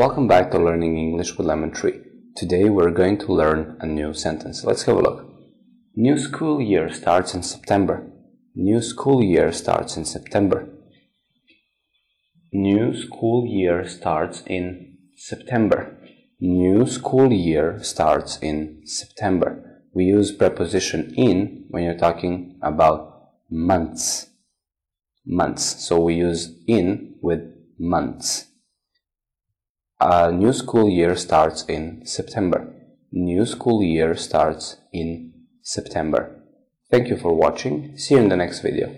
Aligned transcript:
welcome 0.00 0.26
back 0.26 0.50
to 0.50 0.58
Learning 0.58 0.96
English 0.96 1.36
with 1.36 1.46
Lemon 1.46 1.70
Tree. 1.70 2.00
Today 2.34 2.70
we're 2.70 2.90
going 2.90 3.18
to 3.18 3.34
learn 3.34 3.76
a 3.80 3.86
new 3.86 4.14
sentence. 4.14 4.64
Let's 4.64 4.84
have 4.84 4.96
a 4.96 5.02
look. 5.02 5.26
New 5.94 6.16
school 6.16 6.58
year 6.58 6.90
starts 6.90 7.34
in 7.34 7.42
September. 7.42 8.10
New 8.54 8.80
school 8.80 9.22
year 9.22 9.52
starts 9.52 9.98
in 9.98 10.06
September. 10.06 10.70
New 12.50 12.94
school 12.94 13.46
year 13.46 13.86
starts 13.86 14.42
in 14.46 14.96
September. 15.16 15.94
New 16.40 16.86
school 16.86 17.30
year 17.30 17.78
starts 17.82 18.38
in 18.38 18.80
September. 18.86 19.82
We 19.92 20.04
use 20.04 20.32
preposition 20.32 21.12
in 21.14 21.66
when 21.68 21.82
you're 21.82 22.04
talking 22.06 22.58
about 22.62 23.32
months. 23.50 24.30
Months. 25.26 25.86
So 25.86 26.00
we 26.00 26.14
use 26.14 26.58
in 26.66 27.16
with 27.20 27.42
months. 27.78 28.46
A 30.02 30.32
new 30.32 30.54
school 30.54 30.88
year 30.88 31.14
starts 31.14 31.62
in 31.64 32.06
September. 32.06 32.72
New 33.12 33.44
school 33.44 33.82
year 33.82 34.16
starts 34.16 34.78
in 34.94 35.34
September. 35.60 36.42
Thank 36.90 37.08
you 37.08 37.18
for 37.18 37.34
watching. 37.34 37.98
See 37.98 38.14
you 38.14 38.20
in 38.22 38.30
the 38.30 38.36
next 38.36 38.60
video. 38.60 38.96